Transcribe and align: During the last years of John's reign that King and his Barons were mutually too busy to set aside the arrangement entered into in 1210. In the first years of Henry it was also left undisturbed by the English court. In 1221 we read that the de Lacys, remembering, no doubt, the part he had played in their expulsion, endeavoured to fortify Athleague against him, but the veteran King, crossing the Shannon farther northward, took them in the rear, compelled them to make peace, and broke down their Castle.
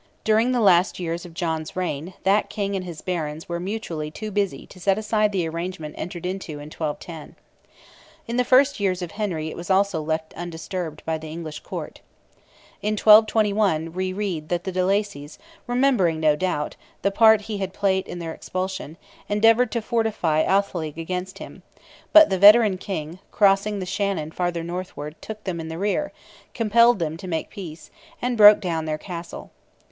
During 0.23 0.51
the 0.51 0.61
last 0.61 0.99
years 0.99 1.27
of 1.27 1.35
John's 1.35 1.75
reign 1.75 2.15
that 2.23 2.49
King 2.49 2.75
and 2.75 2.83
his 2.83 3.01
Barons 3.03 3.47
were 3.47 3.59
mutually 3.59 4.09
too 4.09 4.31
busy 4.31 4.65
to 4.65 4.79
set 4.79 4.97
aside 4.97 5.31
the 5.31 5.47
arrangement 5.47 5.93
entered 5.95 6.25
into 6.25 6.53
in 6.53 6.71
1210. 6.71 7.35
In 8.27 8.37
the 8.37 8.43
first 8.43 8.79
years 8.79 9.03
of 9.03 9.11
Henry 9.11 9.49
it 9.51 9.55
was 9.55 9.69
also 9.69 10.01
left 10.01 10.33
undisturbed 10.33 11.03
by 11.05 11.19
the 11.19 11.29
English 11.29 11.59
court. 11.59 12.01
In 12.81 12.93
1221 12.93 13.93
we 13.93 14.11
read 14.11 14.49
that 14.49 14.63
the 14.63 14.71
de 14.71 14.83
Lacys, 14.83 15.37
remembering, 15.67 16.19
no 16.19 16.35
doubt, 16.35 16.75
the 17.03 17.11
part 17.11 17.41
he 17.41 17.59
had 17.59 17.71
played 17.71 18.07
in 18.07 18.17
their 18.17 18.33
expulsion, 18.33 18.97
endeavoured 19.29 19.71
to 19.73 19.83
fortify 19.83 20.43
Athleague 20.43 20.97
against 20.97 21.37
him, 21.37 21.61
but 22.11 22.31
the 22.31 22.39
veteran 22.39 22.79
King, 22.79 23.19
crossing 23.31 23.77
the 23.77 23.85
Shannon 23.85 24.31
farther 24.31 24.63
northward, 24.63 25.13
took 25.21 25.43
them 25.43 25.59
in 25.59 25.67
the 25.67 25.77
rear, 25.77 26.11
compelled 26.55 26.97
them 26.97 27.17
to 27.17 27.27
make 27.27 27.51
peace, 27.51 27.91
and 28.19 28.35
broke 28.35 28.59
down 28.61 28.85
their 28.85 28.97
Castle. 28.97 29.51